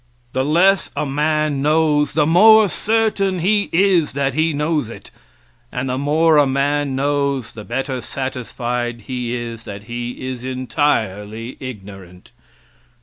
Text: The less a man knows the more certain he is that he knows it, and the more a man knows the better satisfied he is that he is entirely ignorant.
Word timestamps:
The 0.33 0.43
less 0.43 0.89
a 0.95 1.05
man 1.05 1.61
knows 1.61 2.13
the 2.13 2.25
more 2.25 2.67
certain 2.69 3.37
he 3.37 3.69
is 3.71 4.13
that 4.13 4.33
he 4.33 4.51
knows 4.51 4.89
it, 4.89 5.11
and 5.71 5.89
the 5.89 5.97
more 5.99 6.37
a 6.37 6.47
man 6.47 6.95
knows 6.95 7.53
the 7.53 7.63
better 7.63 8.01
satisfied 8.01 9.01
he 9.01 9.35
is 9.35 9.63
that 9.65 9.83
he 9.83 10.13
is 10.27 10.43
entirely 10.43 11.55
ignorant. 11.59 12.31